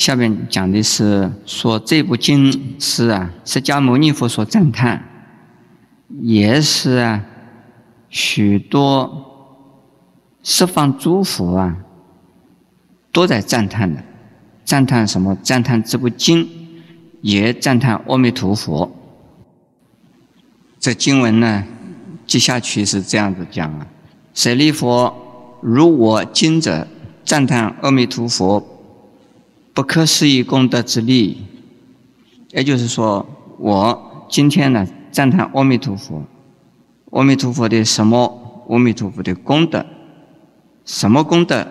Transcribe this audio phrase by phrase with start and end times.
[0.00, 5.04] 下面讲的是说这部经是啊，释迦牟尼佛所赞叹，
[6.22, 7.22] 也是啊，
[8.08, 9.60] 许多
[10.42, 11.76] 十方诸佛啊
[13.12, 14.02] 都在赞叹的，
[14.64, 15.36] 赞叹什么？
[15.42, 16.48] 赞叹这部经，
[17.20, 18.90] 也赞叹阿弥陀佛。
[20.78, 21.62] 这经文呢，
[22.26, 23.86] 接下去是这样子讲啊：
[24.32, 25.12] 舍利弗，
[25.60, 26.88] 如我今者
[27.22, 28.69] 赞叹阿弥陀佛。
[29.72, 31.42] 不可思议功德之力，
[32.50, 33.26] 也就是说，
[33.58, 36.24] 我今天呢赞叹阿弥陀佛，
[37.10, 38.64] 阿弥陀佛的什么？
[38.68, 39.84] 阿弥陀佛的功德，
[40.84, 41.66] 什么功德？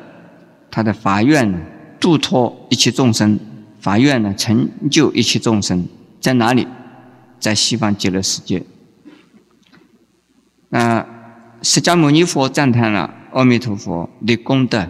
[0.72, 1.60] 他的法愿呢，
[2.00, 3.40] 度脱一切众生，
[3.80, 5.88] 法愿呢，成就一切众生，
[6.22, 6.68] 在哪里？
[7.40, 8.64] 在西方极乐世界。
[10.70, 11.06] 那
[11.62, 14.88] 释迦牟尼佛赞叹了阿弥陀佛的功德。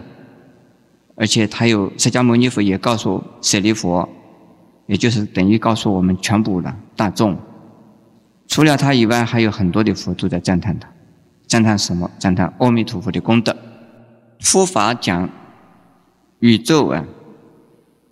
[1.20, 4.08] 而且他有释迦牟尼佛也告诉舍利佛，
[4.86, 7.36] 也就是等于告诉我们全部的大众，
[8.48, 10.88] 除了他以外，还有很多的佛都在赞叹他，
[11.46, 12.10] 赞叹什么？
[12.18, 13.54] 赞叹阿弥陀佛的功德。
[14.38, 15.28] 佛法讲
[16.38, 17.04] 宇宙啊，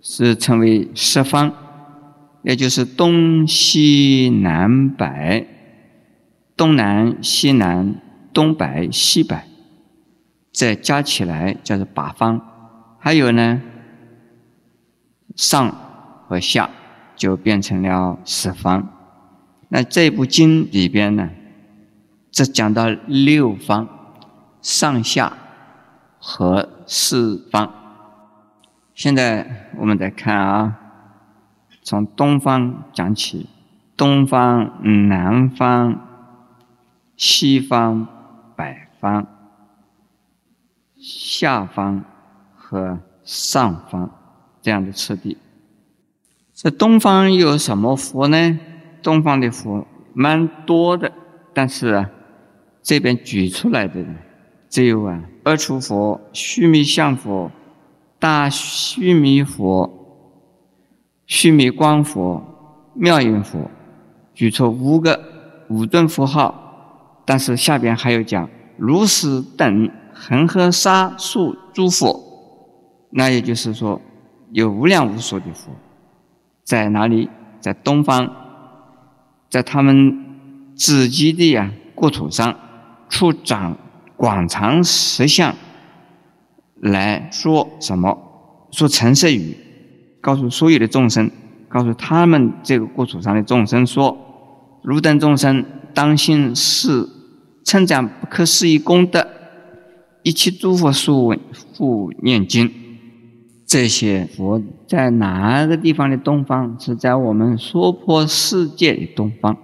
[0.01, 1.51] 是称为十方，
[2.43, 5.47] 也就是东西南北，
[6.55, 7.95] 东南西南，
[8.31, 9.35] 东北西北，
[10.53, 12.39] 再加起来叫做八方。
[12.99, 13.61] 还有呢，
[15.35, 15.73] 上
[16.27, 16.69] 和下
[17.15, 18.87] 就变成了十方。
[19.69, 21.29] 那这部经里边呢，
[22.29, 23.87] 只讲到六方，
[24.61, 25.31] 上下
[26.19, 27.73] 和四方。
[28.93, 30.79] 现在我们再看啊，
[31.81, 33.47] 从东方讲起，
[33.95, 36.05] 东方、南方、
[37.15, 38.05] 西方、
[38.57, 39.25] 北方、
[40.97, 42.03] 下方。
[42.69, 44.07] 和上方
[44.61, 45.35] 这样的次第，
[46.53, 48.59] 这东方有什么佛呢？
[49.01, 51.11] 东方的佛蛮多的，
[51.51, 52.05] 但是，
[52.83, 54.05] 这边举出来的
[54.69, 57.51] 只有啊，二处佛、须弥相佛、
[58.19, 59.91] 大须弥佛、
[61.25, 63.71] 须弥光佛、妙音佛，
[64.35, 65.19] 举出五个
[65.69, 68.47] 五尊佛号，但是下边还有讲
[68.77, 72.28] 如是等恒河沙数诸佛。
[73.11, 74.01] 那也就是说，
[74.51, 75.71] 有无量无数的佛，
[76.63, 77.29] 在哪里？
[77.59, 78.31] 在东方，
[79.49, 80.25] 在他们
[80.75, 82.57] 自己的呀国土上，
[83.09, 83.75] 出长
[84.15, 85.53] 广长实相，
[86.75, 88.17] 来说什么？
[88.71, 89.57] 说成色语，
[90.21, 91.29] 告诉所有的众生，
[91.67, 94.17] 告诉他们这个国土上的众生说：
[94.83, 97.09] 汝等众生，当心是
[97.65, 99.27] 称赞不可思议功德，
[100.23, 101.37] 一切诸佛所闻
[101.75, 102.71] 复念经。
[103.69, 106.75] 这些佛在哪个地方的东方？
[106.79, 109.55] 是在我们娑婆世界的东方。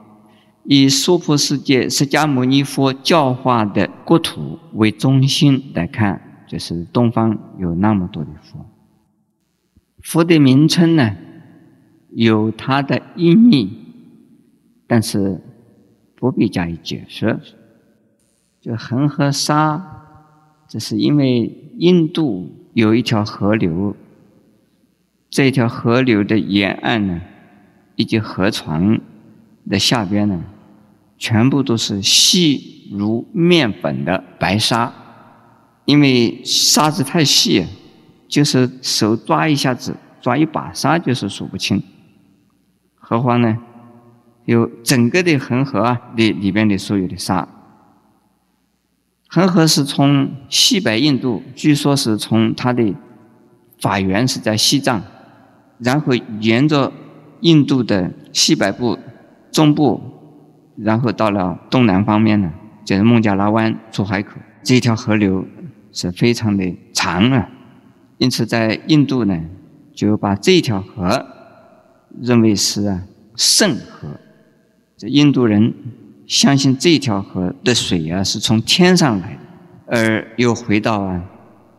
[0.63, 8.63] 以娑婆世界释迦牟尼佛教化的国土为中心来看，就是东方有那么多的佛。
[10.03, 11.16] 佛的名称呢，
[12.11, 13.72] 有它的意义，
[14.85, 15.41] 但是
[16.16, 17.39] 不必加以解释。
[18.61, 19.83] 就恒河沙，
[20.67, 22.61] 这是因为印度。
[22.75, 23.95] 有一条河流，
[25.29, 27.21] 这条河流的沿岸呢，
[27.95, 28.99] 以及河床
[29.69, 30.43] 的下边呢，
[31.17, 34.91] 全部都是细如面粉的白沙，
[35.85, 37.65] 因为沙子太细，
[38.27, 41.81] 就是手抓一下子，抓一把沙就是数不清。
[42.95, 43.57] 何况呢，
[44.43, 47.47] 有整个的恒河啊，里里边的所有的沙。
[49.27, 52.93] 恒河是从西北印度，据说是从它的
[53.81, 55.01] 法源是在西藏，
[55.79, 56.91] 然后沿着
[57.41, 58.97] 印度的西北部、
[59.51, 59.99] 中部，
[60.77, 62.53] 然后到了东南方面呢，
[62.85, 64.37] 就是孟加拉湾出海口。
[64.63, 65.45] 这条河流
[65.91, 67.49] 是非常的长啊，
[68.17, 69.37] 因此在印度呢，
[69.93, 71.25] 就把这条河
[72.21, 73.01] 认为是啊
[73.35, 74.07] 圣河。
[74.95, 75.73] 这印度人。
[76.27, 79.39] 相信这条河的水啊是从天上来的，
[79.85, 81.23] 而又回到啊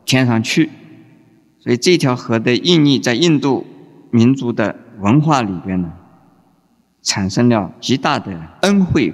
[0.04, 0.70] 天上去，
[1.58, 3.66] 所以这条河的意义在印度
[4.12, 5.92] 民族的文化里边呢，
[7.02, 9.12] 产生了极大的恩惠，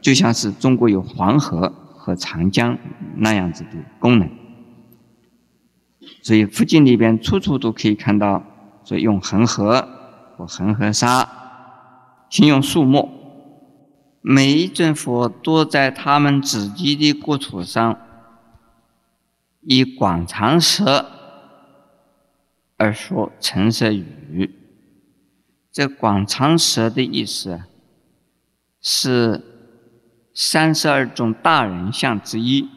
[0.00, 2.76] 就像是中国有黄河和长江
[3.16, 4.28] 那样子的功能。
[6.22, 8.42] 所以附近里边处处都可以看到，
[8.82, 9.88] 所以用恒河
[10.36, 11.28] 或恒河沙
[12.28, 13.21] 形容树木。
[14.24, 18.00] 每一尊佛都在他们自己的国土上
[19.62, 21.06] 以广长舌
[22.76, 24.54] 而说成色语。
[25.72, 27.62] 这广长舌的意思，
[28.80, 29.42] 是
[30.32, 32.68] 三十二种大人相之一。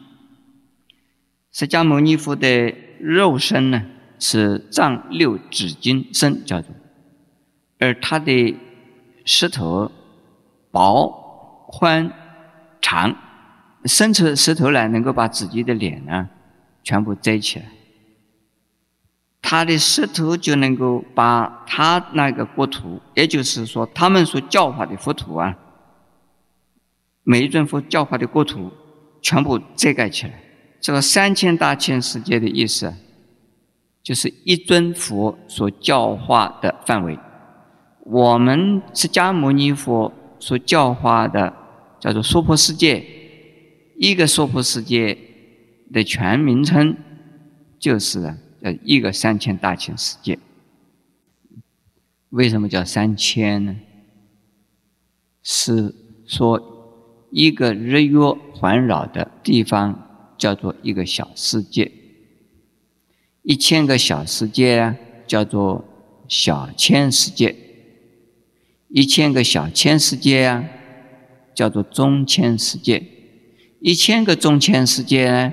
[1.52, 3.84] 释迦牟尼佛的肉身呢，
[4.18, 6.74] 是丈六指金身叫做，
[7.78, 8.56] 而他的
[9.24, 9.92] 舌头
[10.70, 11.25] 薄、
[11.66, 12.12] 宽、
[12.80, 13.14] 长，
[13.84, 16.28] 伸出舌头来，能够把自己的脸呢
[16.82, 17.66] 全部遮起来。
[19.42, 25.56] 他的舌头就能够把他那个国土，也就是说他们所教化的佛土啊，
[27.22, 28.72] 每一尊佛教化的国土，
[29.22, 30.32] 全部遮盖起来。
[30.80, 32.92] 这个三千大千世界的意思，
[34.02, 37.18] 就是一尊佛所教化的范围。
[38.04, 41.54] 我们释迦牟尼佛所教化的
[42.00, 43.04] 叫做娑婆世界，
[43.96, 45.16] 一个娑婆世界
[45.92, 46.96] 的全名称
[47.78, 48.34] 就是。
[48.62, 50.38] 呃，一个三千大千世界，
[52.30, 53.76] 为什么叫三千呢？
[55.42, 55.94] 是
[56.26, 58.18] 说一个日月
[58.54, 61.92] 环绕的地方叫做一个小世界，
[63.42, 64.96] 一千个小世界
[65.26, 65.84] 叫做
[66.26, 67.54] 小千世界，
[68.96, 70.64] 一千个小千世界啊
[71.54, 73.02] 叫做中千世界，
[73.80, 75.52] 一千个中千世界呢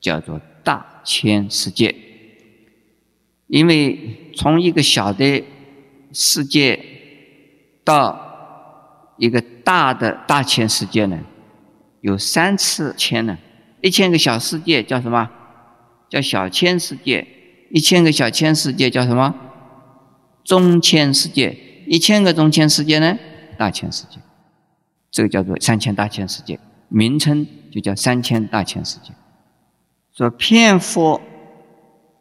[0.00, 0.40] 叫做。
[0.62, 1.94] 大千世界，
[3.46, 5.42] 因为从一个小的
[6.12, 6.78] 世界
[7.82, 11.18] 到一个大的大千世界呢，
[12.02, 13.38] 有三次千呢。
[13.80, 15.30] 一千个小世界叫什么？
[16.10, 17.26] 叫小千世界。
[17.70, 19.34] 一千个小千世界叫什么？
[20.44, 21.56] 中千世界。
[21.88, 23.18] 一千个中千世界呢？
[23.56, 24.18] 大千世界。
[25.10, 29.10] 这个叫做三千大千世界，名称就叫三千大千世界。
[30.12, 31.20] 说骗佛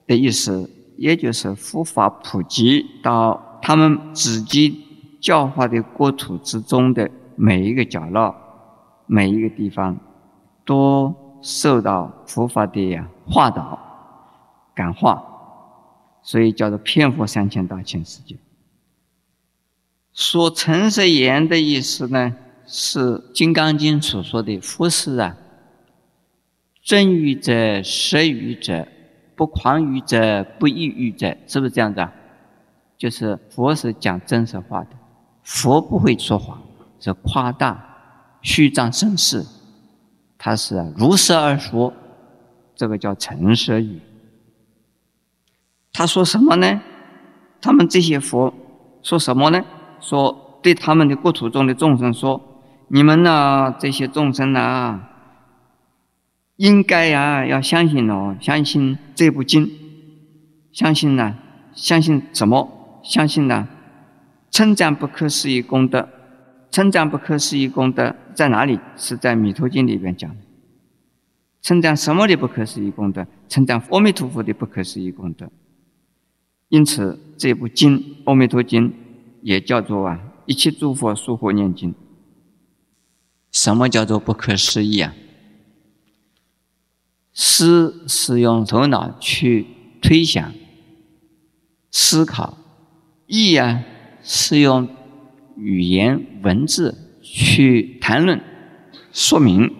[0.07, 4.83] 的意思，也就是佛法普及到他们自己
[5.21, 8.33] 教化的国土之中的每一个角落、
[9.05, 9.97] 每一个地方，
[10.65, 13.77] 都受到佛法的化导、
[14.73, 15.21] 感化，
[16.21, 18.37] 所以叫做骗佛三千大千世界。
[20.17, 22.35] 说诚实言的意思呢，
[22.65, 22.99] 是
[23.33, 25.37] 《金刚经》所说的佛事啊。
[26.83, 28.87] 真语者，实语者，
[29.35, 32.11] 不诳语者，不异语者，是不是这样子啊？
[32.97, 34.89] 就是佛是讲真实话的，
[35.43, 36.59] 佛不会说谎，
[36.99, 37.79] 是夸大、
[38.41, 39.45] 虚张声势，
[40.35, 41.93] 他是如实而说，
[42.75, 43.99] 这个叫诚实语。
[45.93, 46.81] 他说什么呢？
[47.61, 48.51] 他们这些佛
[49.03, 49.63] 说什么呢？
[50.07, 52.41] 说对他们的国土中的众生说
[52.87, 55.01] ：“你们呢，这些众生呢？”
[56.55, 59.69] 应该呀，要相信哦，相信这部经，
[60.71, 61.35] 相信呢，
[61.73, 63.01] 相信什么？
[63.03, 63.67] 相信呢，
[64.49, 66.07] 称赞不可思议功德，
[66.71, 68.79] 称赞不可思议功德在哪里？
[68.95, 70.37] 是在弥陀经里边讲的。
[71.61, 73.27] 称赞什么的不可思议功德？
[73.49, 75.51] 称赞阿弥陀佛的不可思议功德。
[76.69, 78.89] 因此，这部经《阿弥陀经》
[79.47, 81.95] 也叫做啊，一切诸佛疏佛念经。
[83.49, 85.15] 什么叫做不可思议啊？
[87.31, 89.65] 思是用头脑去
[90.01, 90.53] 推想、
[91.89, 92.57] 思考；
[93.25, 93.85] 意啊
[94.21, 94.89] 是用
[95.55, 98.43] 语言文字去谈论、
[99.13, 99.73] 说明。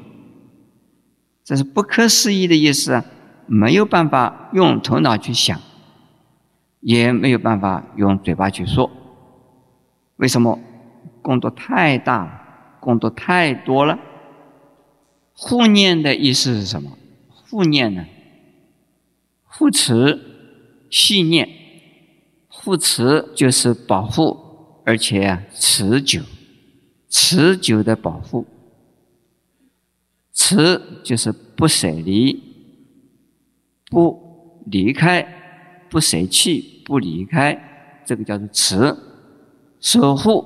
[1.43, 3.03] 这是不可思议的意思啊！
[3.47, 5.59] 没有办法用头脑去想，
[6.79, 8.89] 也没有办法用嘴巴去说。
[10.17, 10.59] 为什么？
[11.21, 12.77] 工作太大，了？
[12.79, 13.99] 工作太多了。
[15.33, 16.97] 护念的意思是什么？
[17.27, 18.05] 护念呢？
[19.43, 20.19] 护持、
[20.89, 21.49] 系念，
[22.47, 24.37] 护持就是保护，
[24.85, 26.21] 而且啊持久、
[27.09, 28.45] 持久的保护。
[30.33, 32.41] 持就是不舍离、
[33.89, 38.95] 不离开、不舍弃、不离开，这个叫做持。
[39.87, 40.43] 守护、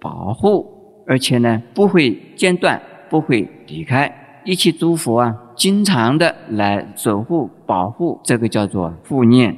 [0.00, 2.80] 保护，而且呢不会间断，
[3.10, 4.40] 不会离开。
[4.44, 5.34] 一切诸佛啊。
[5.56, 9.56] 经常的来守护、保护，这个叫做护念。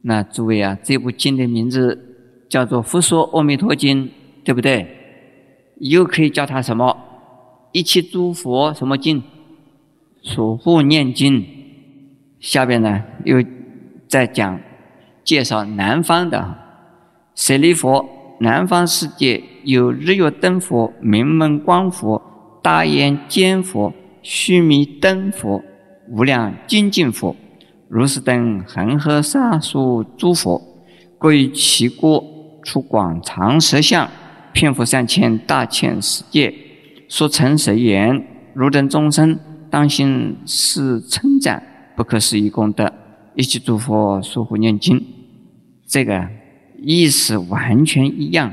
[0.00, 4.06] 那诸位啊，这部经的名字叫做《佛说阿弥陀经》，
[4.42, 4.88] 对不对？
[5.80, 6.96] 又可以叫它什么？
[7.72, 9.22] 一切诸佛什么经？
[10.22, 11.44] 守护念经。
[12.40, 13.44] 下边呢，又
[14.08, 14.58] 再讲
[15.22, 16.56] 介绍南方的
[17.36, 18.04] 舍利佛。
[18.40, 22.20] 南方世界有日月灯佛、明门光佛、
[22.60, 23.92] 大眼尖佛。
[24.28, 25.62] 须弥灯佛、
[26.08, 27.36] 无量精进佛、
[27.86, 30.60] 如是等恒河沙数诸佛，
[31.16, 32.24] 各于其国
[32.64, 34.10] 出广长舌相，
[34.52, 36.52] 遍覆三千大千世界，
[37.08, 39.38] 说成谁言：汝等众生
[39.70, 41.62] 当心是称赞
[41.94, 42.92] 不可思议功德，
[43.36, 45.00] 一切诸佛疏护念经。
[45.86, 46.28] 这个
[46.78, 48.52] 意思完全一样。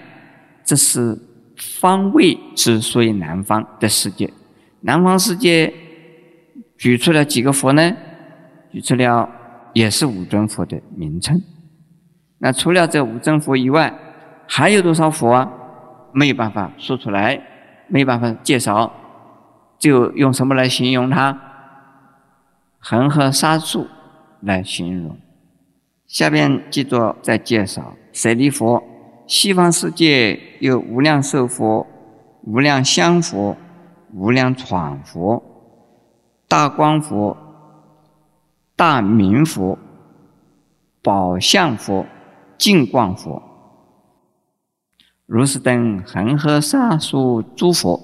[0.63, 1.19] 这是
[1.57, 4.31] 方位之所以南方的世界。
[4.81, 5.73] 南方世界
[6.77, 7.95] 举出了几个佛呢？
[8.71, 9.29] 举出了
[9.73, 11.41] 也是五尊佛的名称。
[12.39, 13.93] 那除了这五尊佛以外，
[14.47, 15.51] 还有多少佛啊？
[16.11, 17.41] 没有办法说出来，
[17.87, 18.91] 没有办法介绍，
[19.79, 21.39] 就用什么来形容它？
[22.79, 23.87] 恒河沙数
[24.41, 25.17] 来形容。
[26.05, 28.81] 下边记着再介绍舍利佛。
[29.27, 31.85] 西方世界有无量寿佛、
[32.43, 33.57] 无量香佛、
[34.13, 35.43] 无量闯佛、
[36.47, 37.35] 大光佛。
[38.75, 39.77] 大明佛、
[41.03, 42.07] 宝相佛、
[42.57, 43.41] 净光佛，
[45.27, 48.01] 如是等恒河沙数诸佛，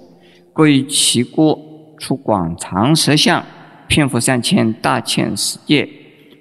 [0.54, 1.60] 各于其国
[1.98, 3.44] 出广长舌相，
[3.88, 5.89] 遍覆三千大千世界，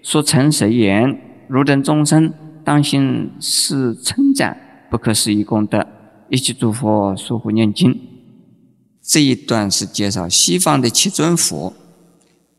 [0.03, 2.31] 说成实言：汝等众生
[2.69, 4.55] 当心是称赞
[4.91, 5.87] 不可思议功德，
[6.29, 7.99] 一切诸佛疏护念经。
[9.01, 11.73] 这一段是介绍西方的七尊佛。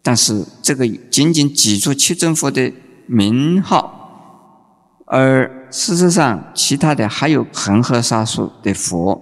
[0.02, 2.74] 但是这个仅仅记住七尊佛的
[3.06, 9.22] 名号，而事实上其他的还有恒河沙数的佛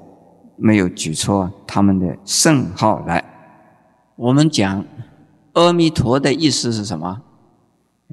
[0.56, 3.22] 没有举出他们的圣号来。
[4.16, 4.86] 我们讲
[5.52, 7.22] 阿弥陀的意思是什么？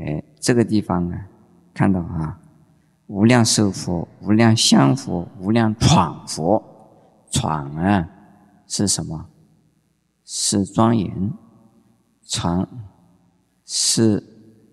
[0.00, 1.14] 哎，这个地方呢，
[1.72, 2.40] 看到啊，
[3.06, 6.62] 无量寿佛、无量香佛、无量闯佛，
[7.30, 8.08] 闯啊
[8.66, 9.26] 是什么？
[10.24, 11.32] 是庄严。
[12.26, 12.66] 长
[13.66, 14.22] 是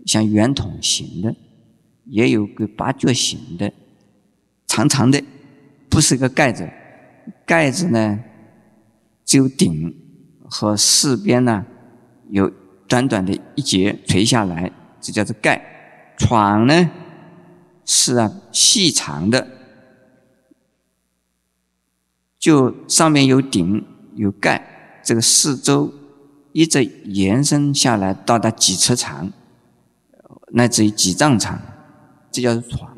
[0.06, 1.36] 像圆筒形的，
[2.06, 3.74] 也有个八角形的，
[4.66, 5.22] 长长的，
[5.90, 6.70] 不是个盖子。
[7.46, 8.20] 盖子呢，
[9.26, 9.94] 只有顶
[10.50, 11.66] 和四边呢
[12.30, 12.50] 有
[12.88, 14.72] 短短的一节垂下来，
[15.02, 15.62] 这叫做盖。
[16.18, 16.90] 床呢
[17.94, 19.46] 是啊细长的，
[22.40, 25.94] 就上面有顶有盖，这个四周。
[26.54, 29.32] 一直延伸下来，到达几尺长，
[30.54, 31.62] 乃至于几丈长，
[32.32, 32.98] 这叫做床。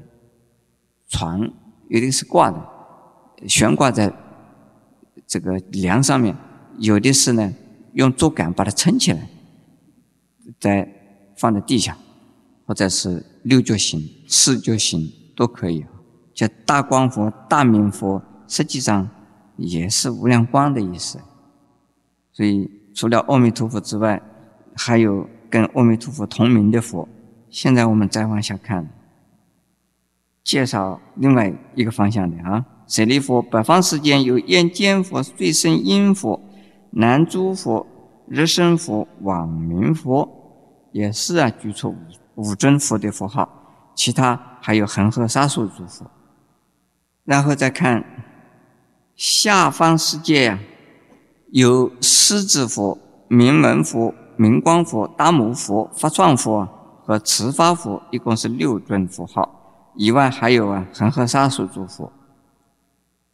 [1.08, 1.54] 床
[1.90, 4.12] 有的是挂的，悬挂在
[5.28, 6.36] 这个梁上面；
[6.78, 7.54] 有的是呢，
[7.94, 9.28] 用竹竿把它撑起来，
[10.60, 10.88] 再
[11.36, 11.98] 放在地下，
[12.66, 15.86] 或者是六角形、四角形都可以。
[16.34, 19.08] 叫大光佛、大明佛，实际上
[19.56, 21.20] 也是无量光的意思，
[22.32, 22.70] 所以。
[22.96, 24.22] 除了阿弥陀佛之外，
[24.76, 27.10] 还有跟阿弥陀佛同名的佛。
[27.50, 28.88] 现在我们再往下看，
[30.44, 32.64] 介绍另外一个方向的啊。
[32.86, 36.40] 舍利佛，北方世间有眼见佛、最胜音佛、
[36.92, 37.88] 南诸佛、
[38.28, 40.30] 日生佛、网明佛，
[40.92, 41.98] 也是啊，举出五
[42.36, 43.48] 五尊佛的佛号。
[43.96, 46.06] 其他还有恒河沙数诸佛。
[47.26, 48.04] 然后再看
[49.16, 50.60] 下方世界呀。
[51.52, 52.98] 有狮子佛、
[53.28, 56.68] 明门佛、明光佛、大母佛、法幢佛
[57.06, 59.92] 和持法佛，一共是六尊佛号。
[59.96, 62.12] 以外还有啊，恒河沙数诸佛。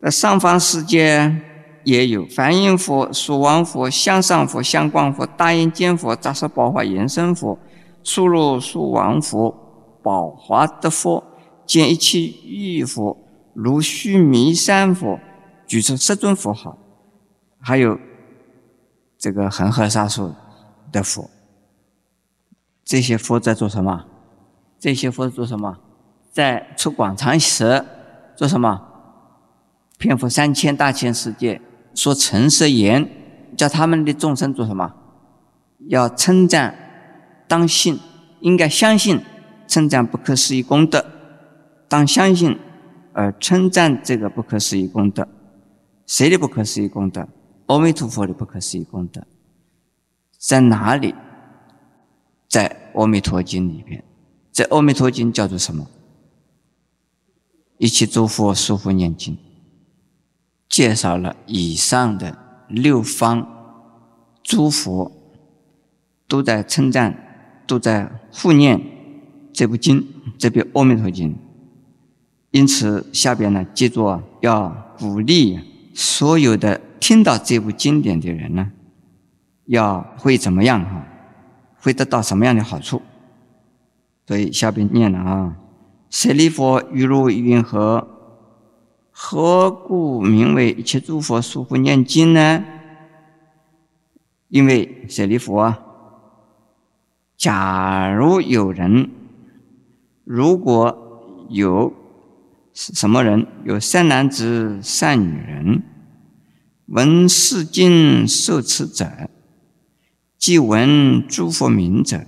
[0.02, 1.34] 在上方世界
[1.86, 7.58] 也有梵音佛、蜀王佛、向上佛、相光佛、大眼见佛、扎什宝华延伸佛、
[8.12, 9.56] 苏罗苏王佛、
[10.02, 11.24] 宝华德佛、
[11.68, 13.16] 见一切玉佛、
[13.54, 15.20] 如须弥山佛，
[15.68, 16.76] 举出十尊佛号，
[17.62, 18.00] 还有。
[19.20, 20.34] 这个恒河沙数
[20.94, 21.30] 的佛，
[22.86, 24.06] 这些佛在做什么？
[24.80, 25.78] 这些佛做什么？
[26.32, 27.86] 在出广长舌，
[28.36, 28.82] 做什么？
[30.00, 31.62] 遍覆三千大千世界，
[31.94, 33.08] 说诚实言，
[33.58, 34.96] 叫他们的众生做什么？
[35.90, 36.89] 要称赞，
[37.50, 38.00] 当信，
[38.40, 39.20] 应该相信，
[39.68, 41.04] 称赞不可思议功德，
[41.90, 42.58] 当相信
[43.12, 45.28] 而称赞这个不可思议功德，
[46.06, 47.28] 谁的不可思议功德？
[47.66, 49.26] 阿弥陀佛的不可思议功德
[50.38, 51.14] 在哪里？
[52.48, 54.04] 在《阿弥陀经》里边，
[54.52, 55.86] 在《阿弥陀经》叫做什么？
[57.78, 59.38] 一切诸佛疏护念经，
[60.68, 62.38] 介绍了以上的
[62.68, 63.48] 六方
[64.42, 65.12] 诸佛
[66.28, 67.29] 都在称赞，
[67.70, 68.82] 都在护念
[69.54, 70.04] 这部经，
[70.40, 71.30] 这部《阿弥陀经》。
[72.50, 75.60] 因此，下边呢，记住要鼓励
[75.94, 76.82] 所有的。
[77.00, 78.72] 听到这部经典的人呢，
[79.66, 81.06] 要会怎么样哈？
[81.80, 83.02] 会得到什么样的好处？
[84.28, 85.56] 所以下边念了啊，
[86.10, 88.08] 舍利弗，于如云何？
[89.12, 92.64] 何故名为一切诸佛所护念经呢？
[94.50, 95.80] 因为舍利弗啊，
[97.40, 99.10] 假如有人，
[100.26, 101.94] 如果有
[102.74, 105.82] 什么人，有善男子、善女人，
[106.88, 109.30] 闻是经受持者，
[110.38, 112.26] 即闻诸佛名者，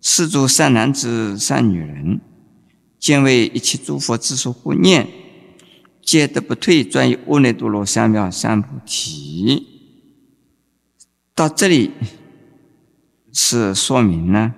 [0.00, 2.20] 是诸善男子、善女人，
[3.00, 5.08] 见为一切诸佛之所护念，
[6.00, 9.66] 皆得不退转于阿耨多罗三藐三菩提。
[11.34, 11.90] 到这里
[13.40, 14.52] 是说明呢，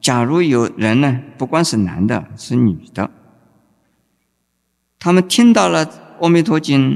[0.00, 3.10] 假如有人呢，不管是男的，是女的，
[5.00, 5.84] 他们听到了
[6.20, 6.92] 《阿弥陀经》，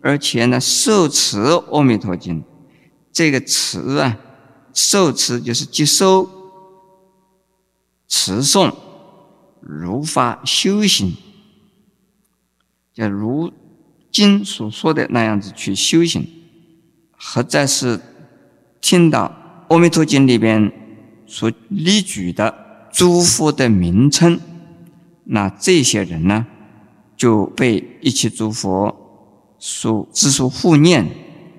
[0.00, 1.38] 而且呢，受持
[1.76, 2.40] 《阿弥陀经》，
[3.10, 4.16] 这个持啊，
[4.72, 6.30] 受持就是接收、
[8.06, 8.72] 持诵、
[9.60, 11.16] 如法修行，
[12.94, 13.52] 就如
[14.12, 16.24] 经所说的那样子去修行，
[17.18, 17.98] 或者是。
[18.82, 19.28] 听到
[19.70, 20.72] 《阿弥陀经》里边
[21.28, 24.40] 所列举的诸佛的名称，
[25.22, 26.44] 那这些人呢，
[27.16, 31.06] 就被一切诸佛所知所护念，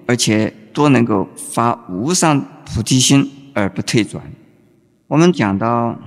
[0.08, 4.22] 而且都能够发无上菩提心而不退转。
[5.08, 5.98] 我们讲到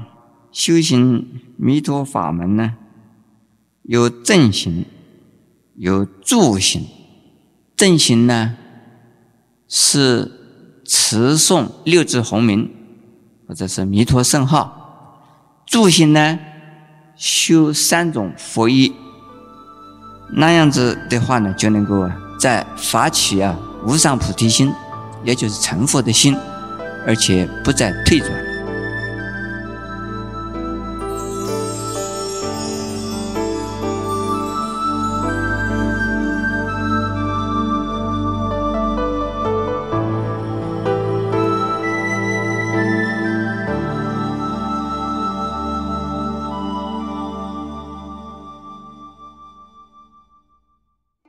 [0.53, 2.75] 修行弥陀法门呢，
[3.85, 4.85] 有正行，
[5.77, 6.83] 有助行。
[7.75, 8.59] 正行呢
[9.67, 10.44] 是。
[10.85, 12.71] 持诵六字洪名，
[13.49, 15.23] 或者是弥陀圣号，
[15.67, 16.39] 助行呢，
[17.17, 18.93] 修三种佛一，
[20.37, 24.73] 那样子的话呢，就能够在发起啊无上菩提心，
[25.25, 26.37] 也就是成佛的心，
[27.07, 28.44] 而且不再退转。